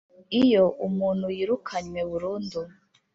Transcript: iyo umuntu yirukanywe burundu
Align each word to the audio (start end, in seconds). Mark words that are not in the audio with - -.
iyo 0.43 0.65
umuntu 0.87 1.25
yirukanywe 1.37 2.01
burundu 2.11 2.59